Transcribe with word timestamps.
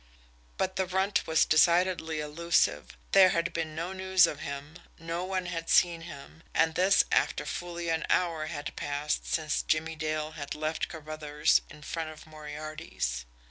But 0.57 0.77
the 0.77 0.87
Runt 0.87 1.27
was 1.27 1.45
decidedly 1.45 2.19
elusive. 2.21 2.97
There 3.11 3.29
had 3.29 3.53
been 3.53 3.75
no 3.75 3.93
news 3.93 4.25
of 4.25 4.39
him, 4.39 4.77
no 4.97 5.23
one 5.25 5.45
had 5.45 5.69
seen 5.69 6.01
him 6.01 6.41
and 6.55 6.73
this 6.73 7.05
after 7.11 7.45
fully 7.45 7.87
an 7.89 8.07
hour 8.09 8.47
had 8.47 8.75
passed 8.75 9.27
since 9.27 9.61
Jimmie 9.61 9.95
Dale 9.95 10.31
had 10.31 10.55
left 10.55 10.87
Carruthers 10.87 11.61
in 11.69 11.83
front 11.83 12.09
of 12.09 12.25
Moriarty's. 12.25 13.27